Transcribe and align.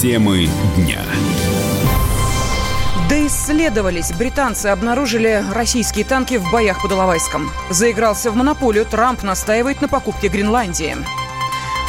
Темы 0.00 0.48
дня. 0.76 1.02
Доисследовались. 3.10 4.10
Британцы 4.12 4.68
обнаружили 4.68 5.44
российские 5.52 6.06
танки 6.06 6.38
в 6.38 6.50
боях 6.50 6.80
под 6.80 6.92
Иловайском. 6.92 7.50
Заигрался 7.68 8.30
в 8.30 8.34
монополию. 8.34 8.86
Трамп 8.86 9.22
настаивает 9.22 9.82
на 9.82 9.88
покупке 9.88 10.28
Гренландии. 10.28 10.96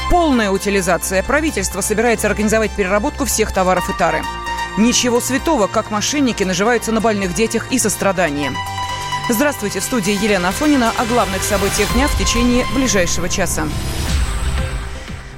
Полная 0.09 0.51
утилизация. 0.51 1.23
Правительство 1.23 1.79
собирается 1.79 2.27
организовать 2.27 2.71
переработку 2.71 3.23
всех 3.23 3.53
товаров 3.53 3.89
и 3.89 3.97
тары. 3.97 4.23
Ничего 4.77 5.21
святого, 5.21 5.67
как 5.67 5.89
мошенники 5.89 6.43
наживаются 6.43 6.91
на 6.91 6.99
больных 6.99 7.33
детях 7.33 7.71
и 7.71 7.79
сострадании. 7.79 8.51
Здравствуйте, 9.29 9.79
в 9.79 9.85
студии 9.85 10.21
Елена 10.21 10.49
Афонина 10.49 10.91
о 10.97 11.05
главных 11.05 11.43
событиях 11.43 11.93
дня 11.93 12.09
в 12.09 12.17
течение 12.17 12.65
ближайшего 12.75 13.29
часа. 13.29 13.69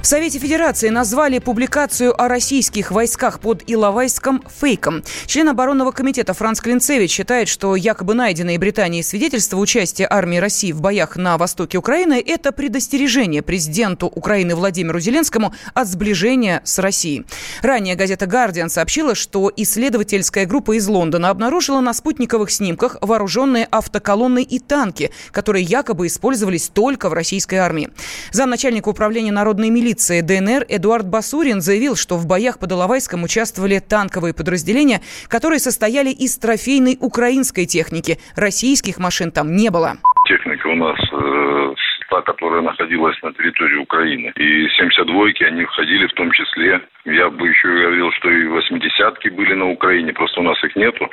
В 0.04 0.06
Совете 0.06 0.38
Федерации 0.38 0.90
назвали 0.90 1.38
публикацию 1.38 2.12
о 2.20 2.28
российских 2.28 2.90
войсках 2.90 3.40
под 3.40 3.64
Иловайском 3.66 4.44
фейком. 4.60 5.02
Член 5.24 5.48
оборонного 5.48 5.92
комитета 5.92 6.34
Франц 6.34 6.60
Клинцевич 6.60 7.10
считает, 7.10 7.48
что 7.48 7.74
якобы 7.74 8.12
найденные 8.12 8.58
Британией 8.58 9.02
свидетельства 9.02 9.56
участия 9.56 10.06
армии 10.10 10.36
России 10.36 10.72
в 10.72 10.82
боях 10.82 11.16
на 11.16 11.38
востоке 11.38 11.78
Украины– 11.78 12.22
это 12.26 12.52
предостережение 12.52 13.40
президенту 13.40 14.06
Украины 14.06 14.54
Владимиру 14.54 15.00
Зеленскому 15.00 15.54
от 15.72 15.88
сближения 15.88 16.60
с 16.64 16.78
Россией. 16.80 17.24
Ранее 17.62 17.94
газета 17.94 18.26
«Гардиан» 18.26 18.68
сообщила, 18.68 19.14
что 19.14 19.50
исследовательская 19.56 20.44
группа 20.44 20.76
из 20.76 20.86
Лондона 20.86 21.30
обнаружила 21.30 21.80
на 21.80 21.94
спутниковых 21.94 22.50
снимках 22.50 22.98
вооруженные 23.00 23.66
автоколонны 23.70 24.42
и 24.42 24.58
танки, 24.58 25.12
которые 25.30 25.64
якобы 25.64 26.08
использовались 26.08 26.68
только 26.68 27.08
в 27.08 27.14
российской 27.14 27.54
армии. 27.54 27.88
Замначальника 28.32 28.90
управления 28.90 29.32
народной 29.32 29.70
милиции 29.70 29.93
полиции 29.94 30.22
ДНР 30.22 30.66
Эдуард 30.68 31.06
Басурин 31.06 31.60
заявил, 31.60 31.94
что 31.94 32.16
в 32.16 32.26
боях 32.26 32.58
под 32.58 32.72
Иловайском 32.72 33.22
участвовали 33.22 33.78
танковые 33.78 34.34
подразделения, 34.34 34.98
которые 35.28 35.60
состояли 35.60 36.10
из 36.10 36.36
трофейной 36.36 36.96
украинской 37.00 37.64
техники. 37.64 38.18
Российских 38.36 38.98
машин 38.98 39.30
там 39.30 39.54
не 39.54 39.70
было. 39.70 39.94
Техника 40.26 40.66
у 40.66 40.74
нас 40.74 40.98
э, 41.12 41.74
та, 42.10 42.22
которая 42.22 42.62
находилась 42.62 43.16
на 43.22 43.32
территории 43.34 43.76
Украины. 43.76 44.32
И 44.34 44.66
72-ки, 44.66 45.44
они 45.44 45.64
входили 45.64 46.06
в 46.06 46.14
том 46.14 46.32
числе. 46.32 46.80
Я 47.04 47.30
бы 47.30 47.46
еще 47.46 47.68
говорил, 47.68 48.10
что 48.18 48.30
и 48.30 48.46
80-ки 48.46 49.28
были 49.28 49.54
на 49.54 49.70
Украине, 49.70 50.12
просто 50.12 50.40
у 50.40 50.44
нас 50.44 50.58
их 50.64 50.74
нету 50.74 51.08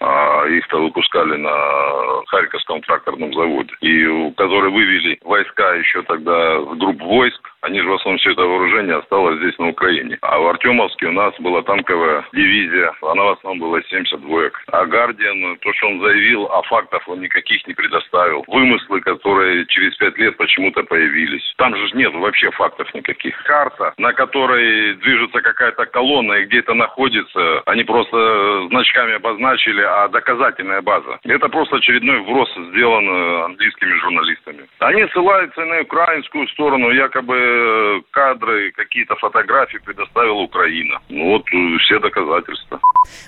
а 0.00 0.46
их-то 0.48 0.82
выпускали 0.82 1.36
на 1.36 2.24
Харьковском 2.26 2.82
тракторном 2.82 3.32
заводе, 3.32 3.72
и 3.80 4.32
которые 4.36 4.70
вывели 4.70 5.18
войска 5.22 5.74
еще 5.74 6.02
тогда 6.02 6.60
групп 6.60 7.00
войск, 7.00 7.40
они 7.64 7.80
же 7.80 7.88
в 7.88 7.94
основном 7.94 8.18
все 8.18 8.32
это 8.32 8.42
вооружение 8.42 8.96
осталось 8.96 9.38
здесь 9.38 9.58
на 9.58 9.68
Украине. 9.68 10.18
А 10.20 10.38
в 10.38 10.46
Артемовске 10.46 11.06
у 11.06 11.12
нас 11.12 11.34
была 11.40 11.62
танковая 11.62 12.24
дивизия, 12.32 12.92
она 13.00 13.24
в 13.24 13.28
основном 13.30 13.70
была 13.70 13.82
70 13.82 14.20
двоек. 14.20 14.60
А 14.70 14.84
Гардиан, 14.84 15.56
то, 15.58 15.72
что 15.72 15.86
он 15.86 16.00
заявил, 16.00 16.44
а 16.52 16.62
фактов 16.62 17.02
он 17.08 17.20
никаких 17.20 17.66
не 17.66 17.74
предоставил. 17.74 18.44
Вымыслы, 18.48 19.00
которые 19.00 19.64
через 19.66 19.96
пять 19.96 20.18
лет 20.18 20.36
почему-то 20.36 20.82
появились. 20.84 21.42
Там 21.56 21.74
же 21.74 21.96
нет 21.96 22.12
вообще 22.14 22.50
фактов 22.50 22.92
никаких. 22.94 23.42
Карта, 23.44 23.94
на 23.96 24.12
которой 24.12 24.94
движется 24.96 25.40
какая-то 25.40 25.86
колонна 25.86 26.34
и 26.34 26.44
где-то 26.44 26.74
находится, 26.74 27.62
они 27.64 27.84
просто 27.84 28.66
значками 28.68 29.14
обозначили, 29.14 29.80
а 29.80 30.08
доказательная 30.08 30.82
база. 30.82 31.18
Это 31.24 31.48
просто 31.48 31.76
очередной 31.76 32.18
вброс 32.20 32.50
сделан 32.54 33.08
английскими 33.44 33.94
журналистами. 34.00 34.66
Они 34.80 35.06
ссылаются 35.08 35.64
на 35.64 35.80
украинскую 35.80 36.46
сторону, 36.48 36.90
якобы 36.90 37.53
кадры, 38.10 38.72
какие-то 38.72 39.16
фотографии 39.16 39.78
предоставила 39.78 40.40
Украина. 40.40 41.00
Ну 41.08 41.32
вот 41.32 41.44
э, 41.52 41.78
все 41.78 41.98
доказательства. 41.98 42.80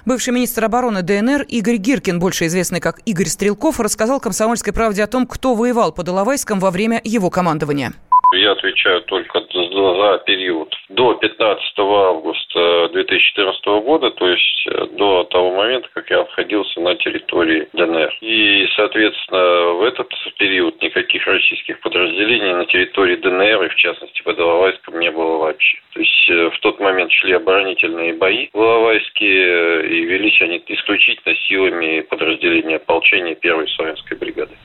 Бывший 0.05 0.33
министр 0.33 0.65
обороны 0.65 1.03
ДНР 1.03 1.43
Игорь 1.49 1.77
Гиркин, 1.77 2.19
больше 2.19 2.47
известный 2.47 2.81
как 2.81 3.01
Игорь 3.05 3.27
Стрелков, 3.27 3.81
рассказал 3.81 4.21
«Комсомольской 4.21 4.73
правде» 4.73 5.03
о 5.03 5.07
том, 5.07 5.27
кто 5.27 5.55
воевал 5.55 5.93
под 5.93 6.09
Иловайском 6.09 6.61
во 6.61 6.71
время 6.71 7.01
его 7.05 7.31
командования. 7.31 7.93
Я 8.33 8.53
отвечаю 8.53 9.03
только 9.03 9.41
за 9.41 10.19
период 10.27 10.75
до 10.89 11.15
15 11.15 11.79
августа 11.79 12.89
2014 12.93 13.65
года, 13.85 14.11
то 14.11 14.29
есть 14.29 14.67
э, 14.67 14.87
до 14.99 15.25
того 15.25 15.53
момента, 15.53 15.89
как 15.95 16.11
я 16.11 16.19
находился 16.19 16.81
на 16.81 16.97
территории 16.97 17.69
ДНР. 17.73 18.19
И, 18.21 18.67
соответственно, 18.75 19.75
в 19.75 19.83
этот 19.85 20.13
период 20.39 20.81
никаких 20.83 21.27
российских 21.27 21.81
подразделений 21.81 22.53
на 22.53 22.67
территории 22.67 23.17
ДНР 23.17 23.65
и, 23.65 23.69
в 23.69 23.77
частности, 23.77 24.23
под 24.23 24.39
Иловайском 24.39 24.99
не 24.99 25.11
было 25.11 25.39
вообще. 25.39 25.79
То 25.93 26.01
есть 26.01 26.31
э, 26.31 26.51
в 26.51 26.59
тот 26.61 26.81
момент 26.81 27.13
шли 27.13 27.33
оборонительные 27.33 28.15
бои 28.15 28.49
в 28.53 28.59
Иловайске, 28.59 29.27
э, 29.27 29.87
и 29.87 30.05
велись 30.05 30.41
они 30.43 30.63
исключительно 30.67 31.35
силами 31.49 32.01
подразделения 32.01 32.77
ополчения 32.77 33.37
первой 33.37 33.69
славянской 33.69 34.17
бригады. 34.17 34.57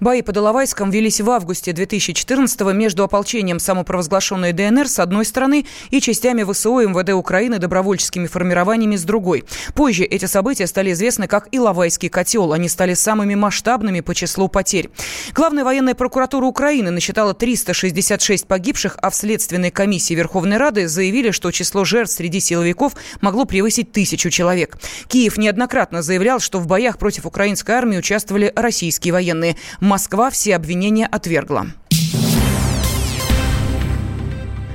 Бои 0.00 0.22
под 0.22 0.36
Иловайском 0.36 0.90
велись 0.90 1.20
в 1.20 1.30
августе 1.30 1.72
2014-го 1.72 2.72
между 2.72 3.04
ополчением 3.04 3.58
самопровозглашенной 3.58 4.52
ДНР 4.52 4.88
с 4.88 4.98
одной 4.98 5.24
стороны 5.24 5.66
и 5.90 6.00
частями 6.00 6.44
ВСО 6.44 6.80
и 6.80 6.86
МВД 6.86 7.10
Украины 7.10 7.58
добровольческими 7.58 8.26
формированиями 8.26 8.96
с 8.96 9.04
другой. 9.04 9.44
Позже 9.74 10.04
эти 10.04 10.24
события 10.24 10.66
стали 10.66 10.92
известны 10.92 11.26
как 11.26 11.48
Иловайский 11.52 12.08
котел. 12.08 12.52
Они 12.52 12.68
стали 12.68 12.94
самыми 12.94 13.34
масштабными 13.34 14.00
по 14.00 14.14
числу 14.14 14.48
потерь. 14.48 14.90
Главная 15.34 15.64
военная 15.64 15.94
прокуратура 15.94 16.46
Украины 16.46 16.90
насчитала 16.90 17.34
366 17.34 18.46
погибших, 18.46 18.96
а 19.02 19.10
в 19.10 19.14
Следственной 19.14 19.70
комиссии 19.70 20.14
Верховной 20.14 20.56
Рады 20.56 20.88
заявили, 20.88 21.30
что 21.30 21.50
число 21.50 21.84
жертв 21.84 22.14
среди 22.14 22.40
силовиков 22.40 22.94
могло 23.20 23.44
превысить 23.44 23.92
тысячу 23.92 24.30
человек. 24.30 24.76
Киев 25.08 25.36
неоднократно 25.36 26.02
заявлял, 26.02 26.40
что 26.40 26.58
в 26.58 26.66
боях 26.66 26.98
против 26.98 27.26
украинской 27.26 27.72
армии 27.72 27.98
участвовали 27.98 28.52
российские 28.56 29.12
военные. 29.12 29.56
Москва 29.80 30.30
все 30.30 30.56
обвинения 30.56 31.06
отвергла. 31.06 31.66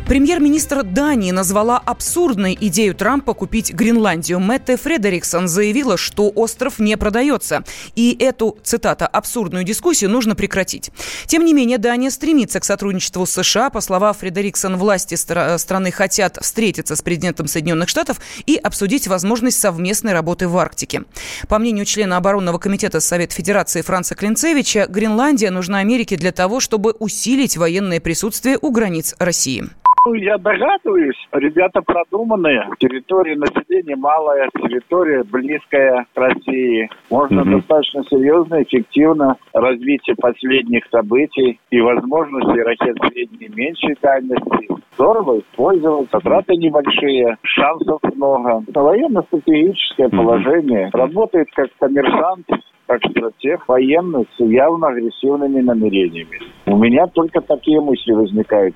Премьер-министр 0.06 0.84
Дании 0.84 1.31
назвала 1.31 1.78
абсурдной 1.78 2.58
идею 2.59 2.94
Трампа 2.94 3.34
купить 3.34 3.74
Гренландию. 3.74 4.38
Мэтте 4.40 4.75
Фредериксон 4.75 5.47
заявила, 5.47 5.96
что 5.96 6.30
остров 6.30 6.78
не 6.80 6.97
продается. 6.97 7.64
И 7.96 8.16
эту, 8.19 8.58
цитата, 8.64 9.08
абсурдную 9.08 9.64
дискуссию 9.64 10.09
нужно 10.09 10.36
прекратить. 10.36 10.91
Тем 11.25 11.46
не 11.46 11.53
менее, 11.53 11.78
Дания 11.78 12.12
стремится 12.12 12.59
к 12.59 12.66
сотрудничеству 12.66 13.25
с 13.25 13.31
США. 13.31 13.69
По 13.69 13.80
словам 13.80 14.14
Фредериксон, 14.14 14.75
власти 14.75 15.16
стра- 15.16 15.58
страны 15.58 15.90
хотят 15.90 16.38
встретиться 16.41 16.97
с 16.97 17.02
президентом 17.02 17.47
Соединенных 17.47 17.88
Штатов 17.88 18.20
и 18.46 18.58
обсудить 18.58 19.08
возможность 19.08 19.59
совместной 19.59 20.12
работы 20.12 20.50
в 20.50 20.58
Арктике. 20.58 21.03
По 21.47 21.59
мнению 21.59 21.85
члена 21.85 22.18
оборонного 22.18 22.58
комитета 22.58 23.00
Совета 23.00 23.34
Федерации 23.34 23.81
Франца 23.81 24.16
Клинцевича, 24.16 24.85
Гренландия 24.90 25.50
нужна 25.50 25.78
Америке 25.78 26.18
для 26.18 26.34
того, 26.34 26.59
чтобы 26.59 26.91
усилить 27.00 27.56
военное 27.56 28.02
присутствие 28.02 28.59
у 28.62 28.70
границ 28.70 29.16
России. 29.18 29.70
Ну, 30.06 30.16
я 30.16 30.38
догадываюсь, 30.38 31.16
ребята 31.31 31.81
продуманные. 31.81 32.68
Территория 32.80 33.38
населения 33.38 33.96
малая, 33.96 34.50
территория 34.53 35.24
близкая 35.24 36.06
к 36.14 36.18
России. 36.18 36.90
Можно 37.09 37.41
mm 37.41 37.56
достаточно 37.56 38.03
серьезно, 38.09 38.64
эффективно 38.64 39.38
развитие 39.53 40.18
последних 40.18 40.84
событий 40.91 41.59
и 41.69 41.80
возможности 41.80 42.59
ракет 42.59 42.97
средней 43.08 43.46
и 43.46 43.56
меньшей 43.56 43.96
дальности. 44.02 44.68
Здорово 44.96 45.40
использовать, 45.40 46.09
траты 46.09 46.56
небольшие, 46.58 47.38
шансов 47.44 48.02
много. 48.14 48.62
Военно-стратегическое 48.74 50.08
mm 50.08 50.18
положение. 50.18 50.90
Работает 50.91 51.47
как 51.53 51.70
коммерсант, 51.80 52.46
как 52.88 53.02
стратег 53.09 53.66
военный 53.70 54.28
с 54.35 54.44
явно 54.44 54.88
агрессивными 54.88 55.62
намерениями. 55.62 56.40
У 56.66 56.75
меня 56.75 57.08
только 57.08 57.40
такие 57.40 57.79
мысли 57.79 58.11
возникают. 58.11 58.76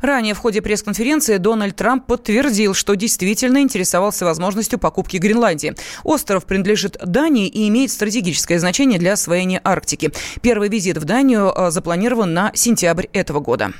Ранее 0.00 0.34
в 0.34 0.38
ходе 0.38 0.62
пресс-конференции 0.62 1.38
Дональд 1.38 1.76
Трамп 1.76 2.06
подтвердил, 2.06 2.74
что 2.74 2.94
действительно 2.94 3.58
интересовался 3.58 4.24
возможностью 4.24 4.78
покупки 4.78 5.16
Гренландии. 5.16 5.74
Остров 6.04 6.44
принадлежит 6.44 6.96
Дании 7.04 7.48
и 7.48 7.68
имеет 7.68 7.90
стратегическое 7.90 8.58
значение 8.58 8.98
для 8.98 9.14
освоения 9.14 9.60
Арктики. 9.64 10.12
Первый 10.40 10.68
визит 10.68 10.98
в 10.98 11.04
Данию 11.04 11.52
э, 11.54 11.70
запланирован 11.70 12.32
на 12.32 12.52
сентябрь 12.54 13.06
этого 13.12 13.40
года. 13.40 13.72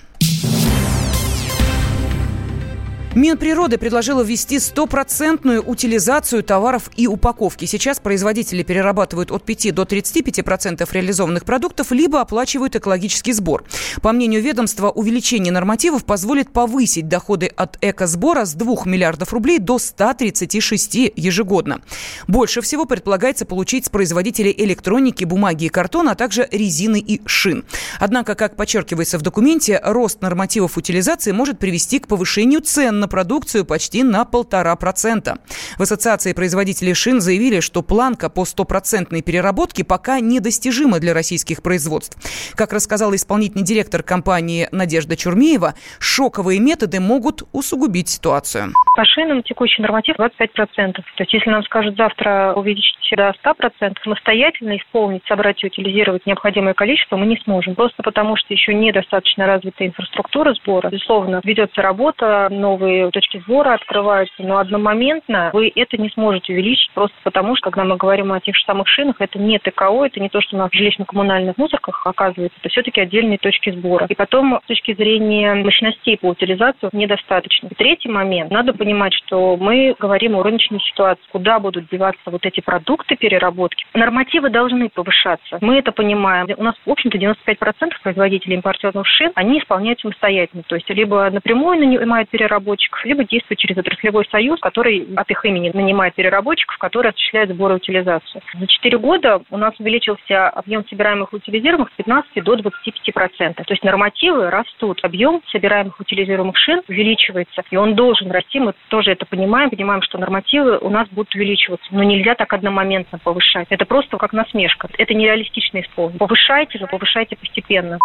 Минприроды 3.17 3.79
предложила 3.79 4.21
ввести 4.21 4.59
стопроцентную 4.59 5.63
утилизацию 5.63 6.43
товаров 6.43 6.91
и 6.97 7.07
упаковки. 7.07 7.65
Сейчас 7.65 7.99
производители 7.99 8.63
перерабатывают 8.63 9.31
от 9.31 9.43
5 9.43 9.75
до 9.75 9.85
35% 9.85 10.87
реализованных 10.93 11.47
продуктов, 11.47 11.93
либо 11.93 12.21
оплачивают 12.21 12.77
экологический 12.77 13.33
сбор. 13.33 13.65
По 14.03 14.13
мнению 14.13 14.43
ведомства, 14.43 14.91
увеличение 14.91 15.51
нормативов 15.51 16.05
позволит 16.05 16.53
повысить 16.53 17.09
доходы 17.09 17.47
от 17.47 17.79
экосбора 17.81 18.45
с 18.45 18.53
2 18.53 18.83
миллиардов 18.85 19.33
рублей 19.33 19.61
до 19.61 19.79
136 19.79 21.13
ежегодно. 21.17 21.81
Больше 22.29 22.61
всего 22.61 22.85
предполагается 22.85 23.47
получить 23.47 23.87
с 23.87 23.89
производителей 23.89 24.55
электроники, 24.55 25.25
бумаги 25.25 25.65
и 25.65 25.69
картона, 25.71 26.13
а 26.13 26.17
также 26.17 26.47
резины 26.53 27.01
и 27.01 27.23
шин. 27.25 27.65
Однако, 27.99 28.35
как 28.35 28.57
подчеркивается 28.57 29.19
в 29.19 29.23
документе, 29.23 29.81
рост 29.83 30.21
нормативов 30.21 30.77
утилизации 30.77 31.33
может 31.33 31.59
привести 31.59 31.99
к 31.99 32.09
повышению 32.09 32.61
цен 32.61 33.01
на 33.01 33.06
на 33.07 33.09
продукцию 33.09 33.65
почти 33.65 34.03
на 34.03 34.25
полтора 34.25 34.75
процента. 34.75 35.37
В 35.79 35.83
Ассоциации 35.83 36.33
производителей 36.33 36.93
шин 36.93 37.21
заявили, 37.21 37.61
что 37.61 37.83
планка 37.83 38.29
по 38.29 38.45
стопроцентной 38.45 39.23
переработке 39.23 39.85
пока 39.85 40.19
недостижима 40.19 40.99
для 40.99 41.15
российских 41.15 41.63
производств. 41.63 42.19
Как 42.57 42.73
рассказала 42.73 43.15
исполнительный 43.15 43.65
директор 43.65 44.03
компании 44.03 44.69
Надежда 44.73 45.17
Чурмеева, 45.17 45.75
шоковые 46.01 46.59
методы 46.59 46.99
могут 46.99 47.45
усугубить 47.53 48.09
ситуацию. 48.09 48.73
По 48.97 49.05
шинам 49.05 49.45
текущий 49.45 49.83
норматив 49.83 50.17
25%. 50.17 50.95
То 50.95 51.03
есть 51.21 51.33
если 51.33 51.51
нам 51.51 51.63
скажут 51.63 51.97
завтра 51.97 52.55
увеличить 52.57 52.97
до 53.15 53.33
100%, 53.45 53.97
самостоятельно 54.03 54.77
исполнить, 54.79 55.23
собрать 55.27 55.63
и 55.63 55.67
утилизировать 55.67 56.27
необходимое 56.27 56.75
количество 56.75 57.17
мы 57.17 57.27
не 57.27 57.37
сможем. 57.45 57.75
Просто 57.75 58.03
потому, 58.03 58.37
что 58.37 58.53
еще 58.53 58.75
недостаточно 58.75 59.47
развита 59.47 59.87
инфраструктура 59.87 60.55
сбора. 60.55 60.91
Безусловно, 60.91 61.41
ведется 61.45 61.83
работа, 61.83 62.49
новые 62.51 62.96
точки 63.13 63.39
сбора 63.41 63.75
открываются, 63.75 64.43
но 64.43 64.59
одномоментно 64.59 65.51
вы 65.53 65.73
это 65.75 65.97
не 65.97 66.11
сможете 66.11 66.53
увеличить 66.53 66.91
просто 66.95 67.17
потому, 67.23 67.57
что 67.57 67.71
когда 67.71 67.85
мы 67.85 67.97
говорим 67.97 68.33
о 68.33 68.41
тех 68.41 68.57
же 68.57 68.65
самых 68.65 68.89
шинах, 68.89 69.17
это 69.21 69.39
не 69.39 69.59
ТКО, 69.59 70.05
это 70.05 70.21
не 70.21 70.29
то, 70.29 70.41
что 70.41 70.57
в 70.57 70.75
жилищно-коммунальных 70.75 71.55
мусорках 71.57 72.07
оказывается, 72.07 72.59
это 72.61 72.69
все-таки 72.69 73.01
отдельные 73.01 73.39
точки 73.39 73.71
сбора. 73.71 74.07
И 74.09 74.15
потом, 74.15 74.61
с 74.65 74.67
точки 74.67 74.95
зрения 74.95 75.55
мощностей 75.55 76.17
по 76.17 76.27
утилизации, 76.27 76.89
недостаточно. 76.93 77.69
И 77.69 77.75
третий 77.75 78.09
момент. 78.09 78.51
Надо 78.51 78.73
понимать, 78.73 79.15
что 79.15 79.57
мы 79.57 79.95
говорим 79.99 80.37
о 80.37 80.43
рыночной 80.43 80.81
ситуации, 80.81 81.23
куда 81.31 81.59
будут 81.59 81.89
деваться 81.91 82.31
вот 82.31 82.45
эти 82.45 82.61
продукты 82.61 83.17
переработки. 83.17 83.85
Нормативы 83.95 84.51
должны 84.51 84.89
повышаться. 84.89 85.59
Мы 85.61 85.77
это 85.77 85.93
понимаем. 85.93 86.47
У 86.57 86.63
нас, 86.63 86.75
в 86.85 86.91
общем-то, 86.91 87.19
95% 87.19 87.93
производителей 88.03 88.57
импортерных 88.57 89.07
шин, 89.07 89.33
они 89.35 89.59
исполняют 89.59 90.01
самостоятельно. 90.01 90.63
То 90.67 90.77
есть 90.77 90.89
либо 90.91 91.29
напрямую 91.31 91.79
нанимают 91.79 92.29
переработчиков, 92.31 92.86
либо 93.05 93.25
действуют 93.25 93.59
через 93.59 93.77
отраслевой 93.77 94.27
союз, 94.31 94.61
который 94.61 95.07
от 95.17 95.31
их 95.31 95.45
имени 95.45 95.71
нанимает 95.73 96.15
переработчиков, 96.15 96.77
которые 96.79 97.11
осуществляют 97.11 97.51
сбор 97.51 97.73
и 97.73 97.75
утилизацию. 97.77 98.43
За 98.59 98.67
4 98.67 98.99
года 98.99 99.43
у 99.51 99.57
нас 99.57 99.75
увеличился 99.79 100.49
объем 100.49 100.87
собираемых 100.89 101.33
и 101.33 101.37
утилизируемых 101.37 101.91
с 101.91 101.97
15 101.97 102.45
до 102.45 102.55
25%. 102.55 103.55
То 103.55 103.65
есть 103.69 103.85
нормативы 103.85 104.51
растут. 104.51 105.01
Объем 105.03 105.43
собираемых 105.51 105.99
и 105.99 106.03
утилизируемых 106.03 106.57
шин 106.57 106.83
увеличивается, 106.89 107.63
и 107.71 107.77
он 107.77 107.95
должен 107.95 108.31
расти. 108.31 108.61
Мы 108.61 108.75
тоже 108.89 109.13
это 109.13 109.27
понимаем, 109.27 109.71
понимаем, 109.71 110.03
что 110.03 110.19
нормативы 110.19 110.79
у 110.79 110.91
нас 110.91 111.09
будут 111.09 111.35
увеличиваться. 111.35 111.87
Но 111.91 112.03
нельзя 112.03 112.35
так 112.35 112.53
одномоментно 112.53 113.19
повышать. 113.19 113.67
Это 113.71 113.85
просто 113.85 114.17
как 114.17 114.33
насмешка. 114.33 114.89
Это 114.99 115.15
нереалистично 115.15 115.81
исполнить. 115.81 116.19
Повышайте 116.19 116.79
же, 116.79 116.87
повышайте 116.87 117.37
постепенно. 117.37 117.99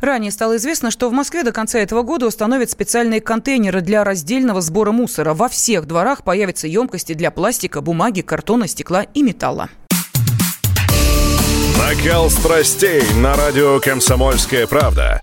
Ранее 0.00 0.30
стало 0.30 0.56
известно, 0.56 0.90
что 0.90 1.08
в 1.08 1.12
Москве 1.12 1.42
до 1.42 1.52
конца 1.52 1.78
этого 1.78 2.02
года 2.02 2.26
установят 2.26 2.70
специальные 2.70 3.20
контейнеры 3.20 3.80
для 3.80 4.04
раздельного 4.20 4.60
сбора 4.60 4.92
мусора. 4.92 5.32
Во 5.32 5.48
всех 5.48 5.86
дворах 5.86 6.24
появятся 6.24 6.66
емкости 6.66 7.14
для 7.14 7.30
пластика, 7.30 7.80
бумаги, 7.80 8.20
картона, 8.20 8.68
стекла 8.68 9.02
и 9.14 9.22
металла. 9.22 9.70
Накал 11.78 12.28
страстей 12.28 13.02
на 13.16 13.34
радио 13.34 13.80
«Комсомольская 13.80 14.66
правда». 14.66 15.22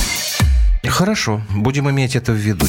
Хорошо, 0.87 1.41
будем 1.55 1.89
иметь 1.89 2.15
это 2.15 2.31
в 2.31 2.35
виду. 2.35 2.65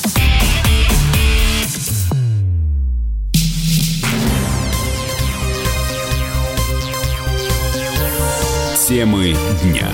Темы 8.87 9.35
дня 9.62 9.88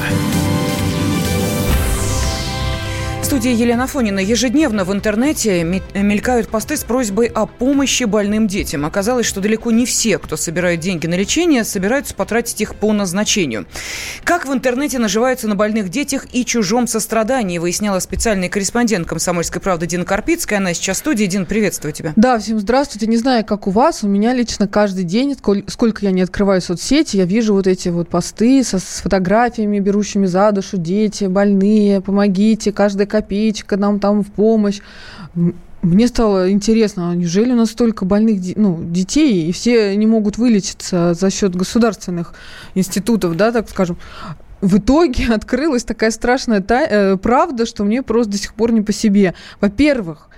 студии 3.39 3.55
Елена 3.55 3.87
Фонина. 3.87 4.19
Ежедневно 4.19 4.83
в 4.83 4.93
интернете 4.93 5.63
мелькают 5.63 6.49
посты 6.49 6.77
с 6.77 6.83
просьбой 6.83 7.27
о 7.27 7.47
помощи 7.47 8.03
больным 8.03 8.49
детям. 8.49 8.85
Оказалось, 8.85 9.27
что 9.27 9.41
далеко 9.41 9.71
не 9.71 9.87
все, 9.87 10.19
кто 10.19 10.37
собирает 10.37 10.81
деньги 10.81 11.07
на 11.07 11.15
лечение, 11.15 11.63
собираются 11.63 12.17
потратить 12.17 12.61
их 12.61 12.75
по 12.75 12.93
назначению. 12.93 13.67
Как 14.25 14.45
в 14.45 14.53
интернете 14.53 14.99
наживаются 14.99 15.47
на 15.47 15.55
больных 15.55 15.89
детях 15.89 16.27
и 16.33 16.45
чужом 16.45 16.89
сострадании, 16.89 17.59
выясняла 17.59 18.01
специальный 18.01 18.49
корреспондент 18.49 19.07
«Комсомольской 19.07 19.61
правды» 19.61 19.87
Дина 19.87 20.05
Карпицкая. 20.05 20.59
Она 20.59 20.75
сейчас 20.75 20.97
в 20.97 21.01
студии. 21.01 21.27
Дин, 21.27 21.47
приветствую 21.47 21.93
тебя. 21.93 22.15
Да, 22.17 22.41
всем 22.41 22.59
здравствуйте. 22.59 23.07
Не 23.07 23.19
знаю, 23.19 23.45
как 23.45 23.69
у 23.69 23.71
вас, 23.71 24.03
у 24.03 24.09
меня 24.09 24.35
лично 24.35 24.67
каждый 24.67 25.05
день, 25.05 25.37
сколько 25.69 26.05
я 26.05 26.11
не 26.11 26.23
открываю 26.23 26.61
соцсети, 26.61 27.19
я 27.19 27.25
вижу 27.25 27.55
вот 27.55 27.69
эти 27.69 27.89
вот 27.89 28.09
посты 28.09 28.65
со, 28.65 28.81
с 28.81 29.01
фотографиями, 29.01 29.79
берущими 29.79 30.27
за 30.27 30.51
душу 30.51 30.77
дети, 30.77 31.27
больные, 31.27 32.01
помогите, 32.01 32.73
каждая 32.73 33.07
копеечка 33.29 33.77
нам 33.77 34.01
там 34.01 34.23
в 34.23 34.31
помощь. 34.31 34.81
Мне 35.83 36.09
стало 36.09 36.51
интересно, 36.51 37.11
а 37.11 37.15
неужели 37.15 37.53
у 37.53 37.57
нас 37.57 37.71
столько 37.71 38.05
больных 38.05 38.41
ну, 38.57 38.81
детей, 38.83 39.49
и 39.49 39.53
все 39.53 39.97
не 39.97 40.07
могут 40.07 40.39
вылечиться 40.39 41.15
за 41.15 41.31
счет 41.31 41.55
государственных 41.55 42.35
институтов, 42.75 43.37
да, 43.37 43.53
так 43.53 43.69
скажем. 43.71 43.97
В 44.61 44.79
итоге 44.79 45.27
открылась 45.33 45.85
такая 45.85 46.11
страшная 46.11 46.61
та- 46.61 46.87
э, 46.89 47.17
правда, 47.17 47.67
что 47.67 47.85
мне 47.85 48.03
просто 48.03 48.33
до 48.33 48.39
сих 48.39 48.55
пор 48.55 48.73
не 48.73 48.83
по 48.83 48.93
себе. 48.93 49.35
Во-первых, 49.61 50.29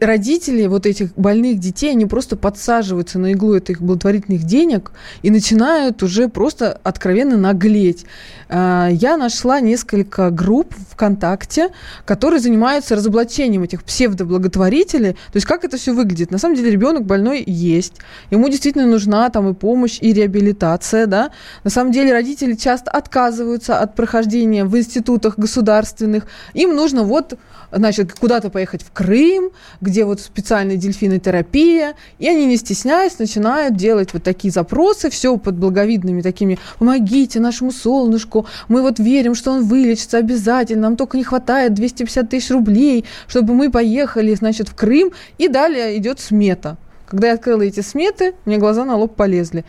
родители 0.00 0.66
вот 0.66 0.86
этих 0.86 1.14
больных 1.14 1.58
детей, 1.58 1.92
они 1.92 2.06
просто 2.06 2.36
подсаживаются 2.36 3.18
на 3.18 3.32
иглу 3.32 3.54
этих 3.54 3.80
благотворительных 3.80 4.42
денег 4.42 4.90
и 5.22 5.30
начинают 5.30 6.02
уже 6.02 6.28
просто 6.28 6.80
откровенно 6.82 7.36
наглеть. 7.36 8.04
А, 8.48 8.88
я 8.90 9.16
нашла 9.16 9.60
несколько 9.60 10.30
групп 10.30 10.74
ВКонтакте, 10.92 11.68
которые 12.04 12.40
занимаются 12.40 12.96
разоблачением 12.96 13.62
этих 13.62 13.84
псевдоблаготворителей. 13.84 15.12
То 15.12 15.36
есть 15.36 15.46
как 15.46 15.64
это 15.64 15.76
все 15.76 15.92
выглядит? 15.92 16.30
На 16.30 16.38
самом 16.38 16.56
деле 16.56 16.70
ребенок 16.70 17.04
больной 17.04 17.42
есть. 17.46 17.94
Ему 18.30 18.48
действительно 18.48 18.86
нужна 18.86 19.30
там 19.30 19.48
и 19.48 19.54
помощь, 19.54 19.98
и 20.00 20.12
реабилитация. 20.12 21.06
Да? 21.06 21.30
На 21.62 21.70
самом 21.70 21.92
деле 21.92 22.12
родители 22.12 22.54
часто 22.54 22.90
отказываются 22.90 23.67
от 23.76 23.94
прохождения 23.94 24.64
в 24.64 24.76
институтах 24.76 25.38
государственных. 25.38 26.26
Им 26.54 26.74
нужно 26.74 27.02
вот 27.02 27.38
значит, 27.72 28.12
куда-то 28.12 28.50
поехать 28.50 28.82
в 28.82 28.92
Крым, 28.92 29.50
где 29.80 30.04
вот 30.04 30.20
специальная 30.20 30.76
дельфинотерапия, 30.76 31.94
и 32.18 32.28
они, 32.28 32.46
не 32.46 32.56
стесняясь, 32.56 33.18
начинают 33.18 33.76
делать 33.76 34.12
вот 34.12 34.22
такие 34.22 34.50
запросы, 34.50 35.10
все 35.10 35.36
под 35.36 35.56
благовидными 35.56 36.22
такими, 36.22 36.58
помогите 36.78 37.40
нашему 37.40 37.70
солнышку, 37.70 38.46
мы 38.68 38.82
вот 38.82 38.98
верим, 38.98 39.34
что 39.34 39.52
он 39.52 39.64
вылечится 39.64 40.18
обязательно, 40.18 40.82
нам 40.82 40.96
только 40.96 41.16
не 41.16 41.24
хватает 41.24 41.74
250 41.74 42.30
тысяч 42.30 42.50
рублей, 42.50 43.04
чтобы 43.26 43.54
мы 43.54 43.70
поехали, 43.70 44.34
значит, 44.34 44.68
в 44.68 44.74
Крым, 44.74 45.12
и 45.36 45.48
далее 45.48 45.96
идет 45.98 46.20
смета. 46.20 46.78
Когда 47.06 47.28
я 47.28 47.34
открыла 47.34 47.62
эти 47.62 47.80
сметы, 47.80 48.34
мне 48.44 48.58
глаза 48.58 48.84
на 48.84 48.96
лоб 48.96 49.16
полезли. 49.16 49.64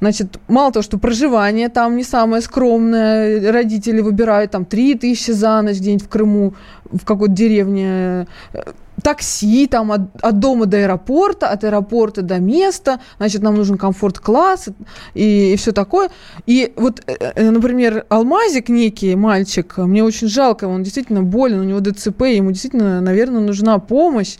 Значит, 0.00 0.38
мало 0.48 0.72
того, 0.72 0.82
что 0.82 0.98
проживание 0.98 1.68
там 1.68 1.96
не 1.96 2.04
самое 2.04 2.40
скромное, 2.40 3.52
родители 3.52 4.00
выбирают 4.00 4.52
там 4.52 4.64
3 4.64 4.94
тысячи 4.94 5.32
за 5.32 5.60
ночь 5.62 5.78
где-нибудь 5.78 6.04
в 6.04 6.08
Крыму, 6.08 6.54
в 6.84 7.04
какой-то 7.04 7.34
деревне, 7.34 8.26
э, 8.52 8.62
такси 9.02 9.66
там 9.66 9.92
от, 9.92 10.02
от 10.22 10.38
дома 10.38 10.66
до 10.66 10.78
аэропорта, 10.78 11.48
от 11.48 11.64
аэропорта 11.64 12.22
до 12.22 12.38
места, 12.38 13.00
значит, 13.18 13.42
нам 13.42 13.56
нужен 13.56 13.76
комфорт-класс 13.76 14.68
и, 15.14 15.52
и 15.52 15.56
все 15.56 15.72
такое. 15.72 16.10
И 16.46 16.72
вот, 16.76 17.02
э, 17.06 17.32
э, 17.34 17.50
например, 17.50 18.06
Алмазик 18.08 18.68
некий 18.68 19.16
мальчик, 19.16 19.78
мне 19.78 20.04
очень 20.04 20.28
жалко, 20.28 20.66
он 20.66 20.82
действительно 20.82 21.22
болен, 21.22 21.60
у 21.60 21.64
него 21.64 21.80
ДЦП, 21.80 22.22
ему 22.22 22.52
действительно, 22.52 23.00
наверное, 23.00 23.40
нужна 23.40 23.78
помощь. 23.78 24.36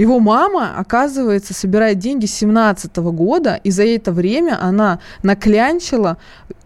Его 0.00 0.18
мама, 0.18 0.76
оказывается, 0.78 1.52
собирает 1.52 1.98
деньги 1.98 2.24
с 2.24 2.34
17 2.36 2.96
года, 2.96 3.60
и 3.62 3.70
за 3.70 3.84
это 3.84 4.12
время 4.12 4.56
она 4.58 4.98
наклянчила 5.22 6.16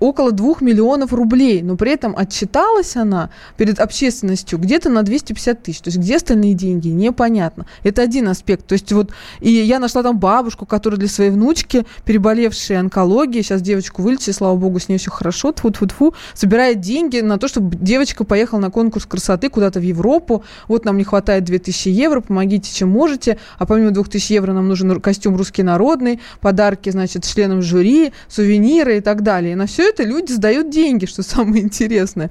около 0.04 0.32
2 0.32 0.56
миллионов 0.60 1.12
рублей, 1.12 1.62
но 1.62 1.76
при 1.76 1.92
этом 1.92 2.14
отчиталась 2.16 2.96
она 2.96 3.30
перед 3.56 3.80
общественностью 3.80 4.58
где-то 4.58 4.90
на 4.90 5.02
250 5.02 5.62
тысяч. 5.62 5.80
То 5.80 5.88
есть 5.88 5.98
где 5.98 6.16
остальные 6.16 6.54
деньги, 6.54 6.88
непонятно. 6.88 7.66
Это 7.82 8.02
один 8.02 8.28
аспект. 8.28 8.66
То 8.66 8.74
есть 8.74 8.92
вот, 8.92 9.12
и 9.40 9.50
я 9.50 9.78
нашла 9.78 10.02
там 10.02 10.18
бабушку, 10.18 10.66
которая 10.66 10.98
для 10.98 11.08
своей 11.08 11.30
внучки, 11.30 11.86
переболевшей 12.04 12.78
онкологией, 12.78 13.42
сейчас 13.42 13.62
девочку 13.62 14.02
вылечили, 14.02 14.32
слава 14.32 14.56
богу, 14.56 14.78
с 14.78 14.88
ней 14.88 14.98
все 14.98 15.10
хорошо, 15.10 15.52
тфу 15.52 15.70
тфу 15.70 15.86
тфу 15.86 16.14
собирает 16.34 16.80
деньги 16.80 17.20
на 17.20 17.38
то, 17.38 17.48
чтобы 17.48 17.76
девочка 17.76 18.24
поехала 18.24 18.60
на 18.60 18.70
конкурс 18.70 19.06
красоты 19.06 19.48
куда-то 19.48 19.80
в 19.80 19.82
Европу. 19.82 20.44
Вот 20.68 20.84
нам 20.84 20.98
не 20.98 21.04
хватает 21.04 21.44
2000 21.44 21.88
евро, 21.88 22.20
помогите, 22.20 22.72
чем 22.72 22.90
можете. 22.90 23.38
А 23.58 23.66
помимо 23.66 23.90
2000 23.90 24.32
евро 24.32 24.52
нам 24.52 24.68
нужен 24.68 25.00
костюм 25.00 25.36
русский 25.36 25.62
народный, 25.62 26.20
подарки, 26.40 26.90
значит, 26.90 27.24
членам 27.24 27.62
жюри, 27.62 28.12
сувениры 28.28 28.98
и 28.98 29.00
так 29.00 29.22
далее. 29.22 29.52
И 29.52 29.54
на 29.54 29.66
все 29.66 29.88
это 29.93 29.93
люди 30.02 30.32
сдают 30.32 30.70
деньги, 30.70 31.06
что 31.06 31.22
самое 31.22 31.62
интересное. 31.62 32.30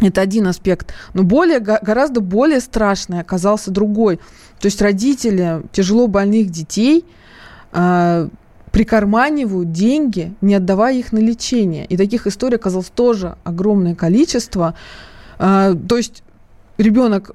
Это 0.00 0.22
один 0.22 0.46
аспект. 0.46 0.94
Но 1.14 1.22
более, 1.22 1.60
гораздо 1.60 2.20
более 2.20 2.60
страшный 2.60 3.20
оказался 3.20 3.70
другой. 3.70 4.16
То 4.58 4.66
есть 4.66 4.80
родители 4.80 5.62
тяжело 5.72 6.06
больных 6.06 6.50
детей 6.50 7.04
э, 7.72 8.28
прикарманивают 8.72 9.72
деньги, 9.72 10.34
не 10.40 10.54
отдавая 10.54 10.94
их 10.94 11.12
на 11.12 11.18
лечение. 11.18 11.84
И 11.86 11.96
таких 11.96 12.26
историй 12.26 12.56
оказалось 12.56 12.90
тоже 12.94 13.36
огромное 13.44 13.94
количество. 13.94 14.74
Э, 15.38 15.74
то 15.88 15.96
есть 15.96 16.22
ребенок 16.78 17.32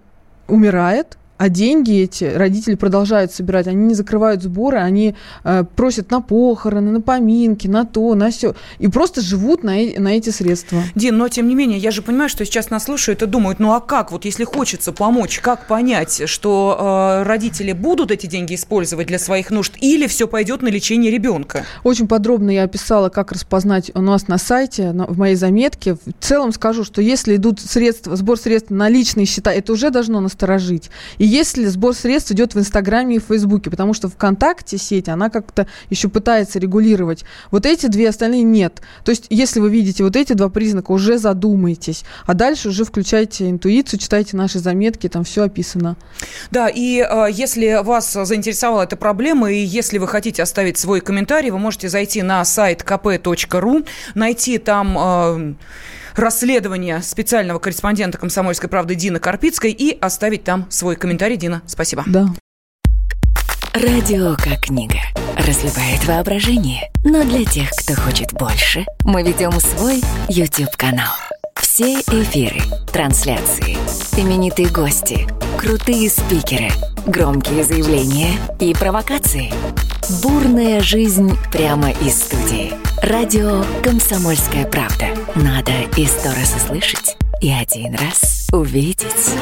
умирает, 0.47 1.17
а 1.37 1.49
деньги 1.49 2.01
эти 2.01 2.23
родители 2.23 2.75
продолжают 2.75 3.31
собирать, 3.31 3.67
они 3.67 3.87
не 3.87 3.93
закрывают 3.93 4.41
сборы, 4.41 4.77
они 4.77 5.15
э, 5.43 5.63
просят 5.75 6.09
на 6.11 6.21
похороны, 6.21 6.91
на 6.91 7.01
поминки, 7.01 7.67
на 7.67 7.85
то, 7.85 8.15
на 8.15 8.31
все. 8.31 8.55
И 8.79 8.87
просто 8.87 9.21
живут 9.21 9.63
на, 9.63 9.77
э, 9.77 9.99
на 9.99 10.15
эти 10.15 10.29
средства. 10.29 10.81
Дин, 10.95 11.17
но 11.17 11.27
тем 11.27 11.47
не 11.47 11.55
менее, 11.55 11.77
я 11.77 11.91
же 11.91 12.01
понимаю, 12.01 12.29
что 12.29 12.45
сейчас 12.45 12.69
нас 12.69 12.85
слушают 12.85 13.21
и 13.21 13.25
думают, 13.25 13.59
ну 13.59 13.73
а 13.73 13.81
как, 13.81 14.11
вот 14.11 14.25
если 14.25 14.45
хочется 14.45 14.93
помочь, 14.93 15.39
как 15.39 15.67
понять, 15.67 16.23
что 16.25 17.21
э, 17.21 17.27
родители 17.27 17.73
будут 17.73 18.11
эти 18.11 18.27
деньги 18.27 18.55
использовать 18.55 19.07
для 19.07 19.19
своих 19.19 19.51
нужд 19.51 19.73
или 19.81 20.07
все 20.07 20.27
пойдет 20.27 20.61
на 20.61 20.69
лечение 20.69 21.11
ребенка? 21.11 21.65
Очень 21.83 22.07
подробно 22.07 22.49
я 22.49 22.63
описала, 22.63 23.09
как 23.09 23.33
распознать 23.33 23.91
у 23.93 24.01
нас 24.01 24.29
на 24.29 24.37
сайте, 24.37 24.93
на, 24.93 25.05
в 25.05 25.17
моей 25.17 25.35
заметке. 25.35 25.95
В 25.95 26.13
целом 26.21 26.53
скажу, 26.53 26.85
что 26.85 27.01
если 27.01 27.35
идут 27.35 27.59
средства, 27.59 28.15
сбор 28.15 28.37
средств 28.37 28.69
на 28.69 28.87
личные 28.87 29.25
счета, 29.25 29.51
это 29.51 29.73
уже 29.73 29.89
должно 29.89 30.21
насторожить. 30.21 30.89
И 31.17 31.24
если 31.25 31.65
сбор 31.65 31.93
средств 31.93 32.31
идет 32.31 32.55
в 32.55 32.59
Инстаграме 32.59 33.17
и 33.17 33.19
Фейсбуке, 33.19 33.69
потому 33.69 33.93
что 33.93 34.09
ВКонтакте 34.09 34.77
сеть, 34.77 35.09
она 35.09 35.29
как-то 35.29 35.67
еще 35.89 36.09
пытается 36.09 36.59
регулировать. 36.59 37.25
Вот 37.51 37.65
эти 37.65 37.87
две 37.87 38.09
остальные 38.09 38.43
нет. 38.43 38.81
То 39.03 39.11
есть, 39.11 39.25
если 39.29 39.59
вы 39.59 39.69
видите 39.69 40.03
вот 40.03 40.15
эти 40.15 40.33
два 40.33 40.49
признака, 40.49 40.91
уже 40.91 41.17
задумайтесь. 41.17 42.03
А 42.25 42.33
дальше 42.33 42.69
уже 42.69 42.85
включайте 42.85 43.49
интуицию, 43.49 43.99
читайте 43.99 44.37
наши 44.37 44.59
заметки, 44.59 45.09
там 45.09 45.23
все 45.23 45.43
описано. 45.43 45.95
Да, 46.51 46.69
и 46.69 46.99
э, 46.99 47.27
если 47.31 47.81
вас 47.83 48.13
заинтересовала 48.13 48.83
эта 48.83 48.95
проблема, 48.95 49.51
и 49.51 49.57
если 49.57 49.97
вы 49.97 50.07
хотите 50.07 50.43
оставить 50.43 50.77
свой 50.77 51.01
комментарий, 51.01 51.49
вы 51.49 51.59
можете 51.59 51.89
зайти 51.89 52.21
на 52.21 52.43
сайт 52.45 52.81
kp.ru, 52.81 53.87
найти 54.13 54.57
там... 54.57 54.97
Э, 54.97 55.53
расследования 56.15 57.01
специального 57.01 57.59
корреспондента 57.59 58.17
«Комсомольской 58.17 58.69
правды» 58.69 58.95
Дины 58.95 59.19
Карпицкой 59.19 59.71
и 59.71 59.97
оставить 59.99 60.43
там 60.43 60.67
свой 60.69 60.95
комментарий. 60.95 61.37
Дина, 61.37 61.61
спасибо. 61.67 62.03
Да. 62.07 62.27
Радио 63.73 64.35
как 64.37 64.61
книга. 64.61 64.99
Разливает 65.35 66.05
воображение. 66.05 66.89
Но 67.03 67.23
для 67.23 67.43
тех, 67.43 67.69
кто 67.71 67.93
хочет 67.93 68.31
больше, 68.31 68.85
мы 69.03 69.21
ведем 69.21 69.51
свой 69.59 70.01
YouTube-канал. 70.29 71.11
Все 71.55 71.99
эфиры, 71.99 72.61
трансляции, 72.93 73.75
именитые 74.17 74.69
гости, 74.69 75.27
крутые 75.57 76.09
спикеры, 76.09 76.69
громкие 77.05 77.63
заявления 77.63 78.31
и 78.59 78.73
провокации. 78.73 79.51
Бурная 80.23 80.79
жизнь 80.81 81.37
прямо 81.51 81.91
из 81.91 82.17
студии. 82.17 82.73
Радио 83.01 83.63
«Комсомольская 83.83 84.65
правда». 84.65 85.07
Надо 85.35 85.73
и 85.97 86.05
сто 86.05 86.29
раз 86.29 86.55
услышать, 86.55 87.17
и 87.41 87.51
один 87.51 87.93
раз 87.95 88.47
увидеть. 88.53 89.35